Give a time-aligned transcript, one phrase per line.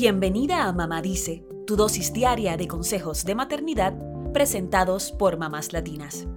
[0.00, 3.98] Bienvenida a Mamá Dice, tu dosis diaria de consejos de maternidad
[4.32, 6.28] presentados por mamás latinas.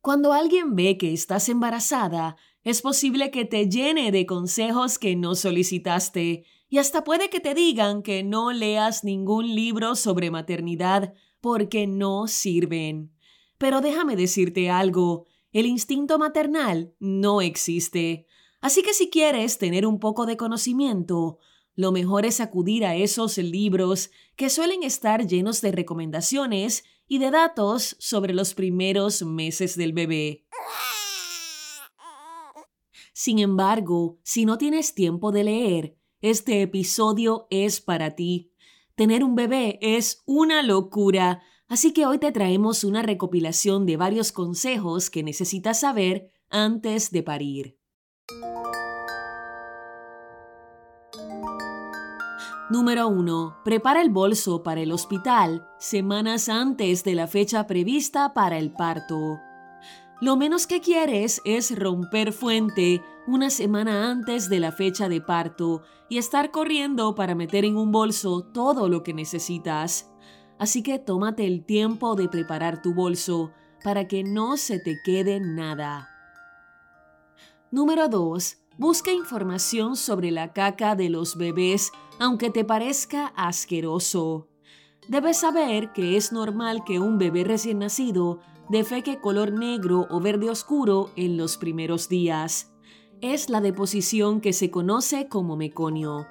[0.00, 5.34] Cuando alguien ve que estás embarazada, es posible que te llene de consejos que no
[5.34, 11.12] solicitaste y hasta puede que te digan que no leas ningún libro sobre maternidad
[11.42, 13.12] porque no sirven.
[13.58, 18.26] Pero déjame decirte algo, el instinto maternal no existe.
[18.64, 21.38] Así que si quieres tener un poco de conocimiento,
[21.76, 27.30] lo mejor es acudir a esos libros que suelen estar llenos de recomendaciones y de
[27.30, 30.46] datos sobre los primeros meses del bebé.
[33.12, 38.50] Sin embargo, si no tienes tiempo de leer, este episodio es para ti.
[38.94, 44.32] Tener un bebé es una locura, así que hoy te traemos una recopilación de varios
[44.32, 47.83] consejos que necesitas saber antes de parir.
[52.74, 53.58] Número 1.
[53.62, 59.38] Prepara el bolso para el hospital semanas antes de la fecha prevista para el parto.
[60.20, 65.82] Lo menos que quieres es romper fuente una semana antes de la fecha de parto
[66.08, 70.10] y estar corriendo para meter en un bolso todo lo que necesitas.
[70.58, 73.52] Así que tómate el tiempo de preparar tu bolso
[73.84, 76.08] para que no se te quede nada.
[77.70, 78.63] Número 2.
[78.76, 84.48] Busca información sobre la caca de los bebés aunque te parezca asqueroso.
[85.08, 90.50] Debes saber que es normal que un bebé recién nacido defeque color negro o verde
[90.50, 92.72] oscuro en los primeros días.
[93.20, 96.26] Es la deposición que se conoce como meconio.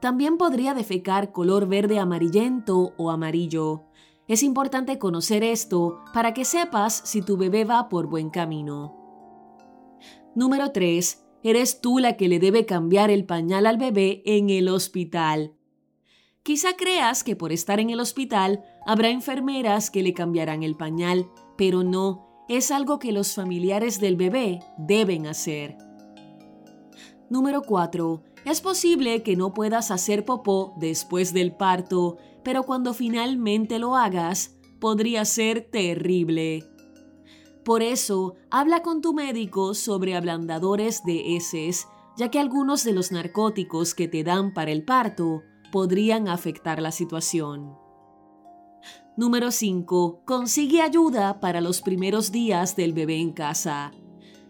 [0.00, 3.84] También podría defecar color verde amarillento o amarillo.
[4.26, 8.98] Es importante conocer esto para que sepas si tu bebé va por buen camino.
[10.34, 14.68] Número 3 eres tú la que le debe cambiar el pañal al bebé en el
[14.68, 15.54] hospital.
[16.42, 21.30] Quizá creas que por estar en el hospital habrá enfermeras que le cambiarán el pañal,
[21.56, 25.76] pero no, es algo que los familiares del bebé deben hacer.
[27.30, 28.22] Número 4.
[28.44, 34.56] Es posible que no puedas hacer popó después del parto, pero cuando finalmente lo hagas,
[34.80, 36.64] podría ser terrible.
[37.64, 41.86] Por eso, habla con tu médico sobre ablandadores de heces,
[42.16, 46.90] ya que algunos de los narcóticos que te dan para el parto podrían afectar la
[46.90, 47.76] situación.
[49.16, 50.22] Número 5.
[50.24, 53.92] Consigue ayuda para los primeros días del bebé en casa.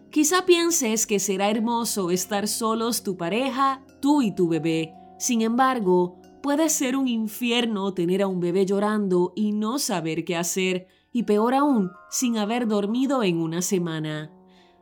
[0.09, 4.93] Quizá pienses que será hermoso estar solos tu pareja, tú y tu bebé.
[5.19, 10.35] Sin embargo, puede ser un infierno tener a un bebé llorando y no saber qué
[10.35, 14.31] hacer y peor aún, sin haber dormido en una semana.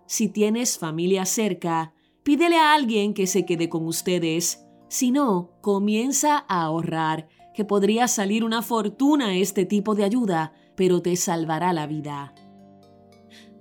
[0.07, 1.93] Si tienes familia cerca,
[2.23, 4.65] pídele a alguien que se quede con ustedes.
[4.87, 11.01] Si no, comienza a ahorrar, que podría salir una fortuna este tipo de ayuda, pero
[11.01, 12.33] te salvará la vida.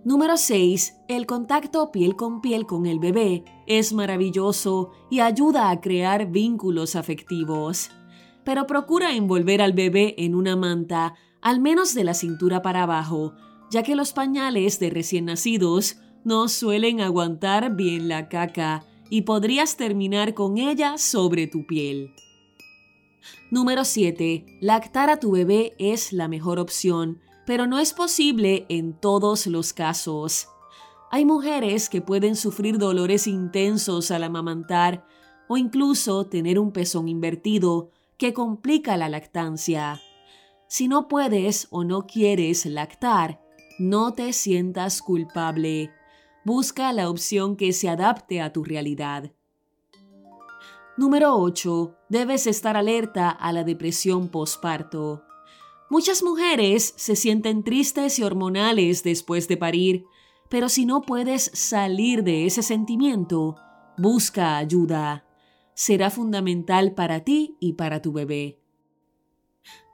[0.05, 0.97] Número 6.
[1.09, 6.97] El contacto piel con piel con el bebé es maravilloso y ayuda a crear vínculos
[6.97, 7.91] afectivos.
[8.45, 13.35] Pero procura envolver al bebé en una manta al menos de la cintura para abajo,
[13.71, 19.77] ya que los pañales de recién nacidos no suelen aguantar bien la caca y podrías
[19.77, 22.15] terminar con ella sobre tu piel.
[23.51, 24.45] Número 7.
[24.61, 29.73] Lactar a tu bebé es la mejor opción, pero no es posible en todos los
[29.73, 30.49] casos.
[31.11, 35.05] Hay mujeres que pueden sufrir dolores intensos al amamantar
[35.49, 37.91] o incluso tener un pezón invertido
[38.21, 39.99] que complica la lactancia.
[40.69, 43.41] Si no puedes o no quieres lactar,
[43.79, 45.91] no te sientas culpable.
[46.45, 49.33] Busca la opción que se adapte a tu realidad.
[50.99, 51.97] Número 8.
[52.11, 55.25] Debes estar alerta a la depresión postparto.
[55.89, 60.05] Muchas mujeres se sienten tristes y hormonales después de parir,
[60.51, 63.57] pero si no puedes salir de ese sentimiento,
[63.97, 65.25] busca ayuda.
[65.81, 68.61] Será fundamental para ti y para tu bebé.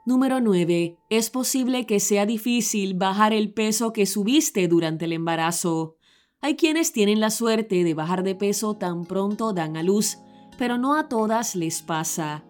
[0.05, 0.97] Número 9.
[1.09, 5.95] Es posible que sea difícil bajar el peso que subiste durante el embarazo.
[6.41, 10.17] Hay quienes tienen la suerte de bajar de peso tan pronto dan a luz,
[10.57, 12.43] pero no a todas les pasa.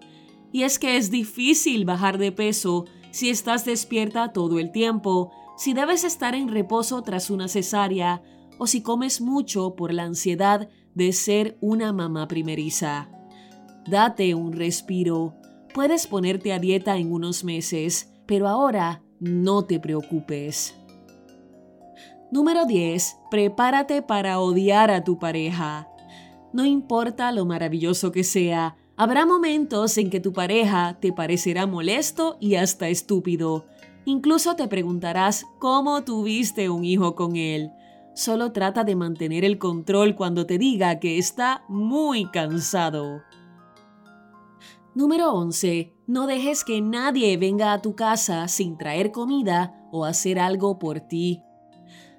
[0.51, 5.75] Y es que es difícil bajar de peso si estás despierta todo el tiempo, si
[5.75, 8.23] debes estar en reposo tras una cesárea
[8.57, 13.11] o si comes mucho por la ansiedad de ser una mamá primeriza.
[13.89, 15.33] Date un respiro
[15.77, 20.75] Puedes ponerte a dieta en unos meses, pero ahora no te preocupes.
[22.31, 23.15] Número 10.
[23.29, 25.87] Prepárate para odiar a tu pareja.
[26.51, 32.37] No importa lo maravilloso que sea, habrá momentos en que tu pareja te parecerá molesto
[32.39, 33.67] y hasta estúpido.
[34.05, 37.69] Incluso te preguntarás cómo tuviste un hijo con él.
[38.15, 43.21] Solo trata de mantener el control cuando te diga que está muy cansado.
[44.97, 45.93] Número 11.
[46.07, 51.01] No dejes que nadie venga a tu casa sin traer comida o hacer algo por
[51.01, 51.43] ti.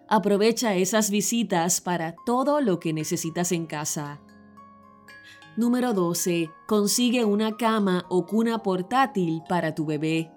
[0.06, 4.20] Aprovecha esas visitas para todo lo que necesitas en casa.
[5.56, 6.50] Número 12.
[6.68, 10.30] Consigue una cama o cuna portátil para tu bebé.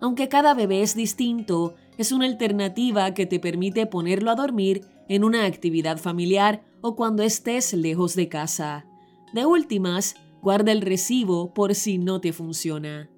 [0.00, 4.80] Aunque cada bebé es distinto, es una alternativa que te permite ponerlo a dormir
[5.10, 8.86] en una actividad familiar o cuando estés lejos de casa.
[9.34, 13.08] De últimas, Guarda el recibo por si no te funciona.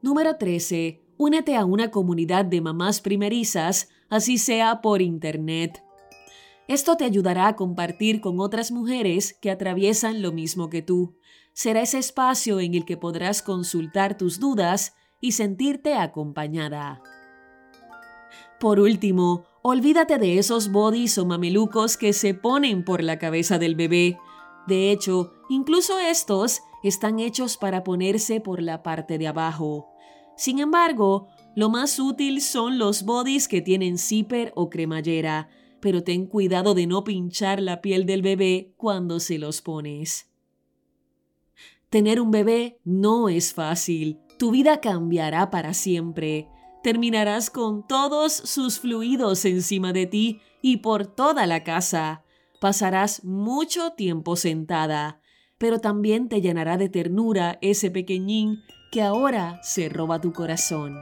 [0.00, 1.02] Número 13.
[1.16, 5.82] Únete a una comunidad de mamás primerizas, así sea por Internet.
[6.68, 11.16] Esto te ayudará a compartir con otras mujeres que atraviesan lo mismo que tú.
[11.52, 17.02] Será ese espacio en el que podrás consultar tus dudas y sentirte acompañada.
[18.60, 23.74] Por último, olvídate de esos bodys o mamelucos que se ponen por la cabeza del
[23.74, 24.16] bebé.
[24.68, 29.88] De hecho, incluso estos están hechos para ponerse por la parte de abajo.
[30.36, 35.48] Sin embargo, lo más útil son los bodies que tienen zipper o cremallera,
[35.80, 40.30] pero ten cuidado de no pinchar la piel del bebé cuando se los pones.
[41.88, 44.18] Tener un bebé no es fácil.
[44.38, 46.50] Tu vida cambiará para siempre.
[46.82, 52.22] Terminarás con todos sus fluidos encima de ti y por toda la casa
[52.60, 55.20] pasarás mucho tiempo sentada,
[55.58, 60.96] pero también te llenará de ternura ese pequeñín que ahora se roba tu corazón.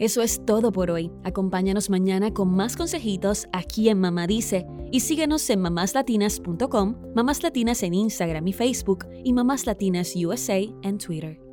[0.00, 1.12] Eso es todo por hoy.
[1.24, 7.82] Acompáñanos mañana con más consejitos aquí en Mamá Dice y síguenos en mamáslatinas.com, Mamás Latinas
[7.82, 11.49] en Instagram y Facebook y Mamás Latinas USA en Twitter.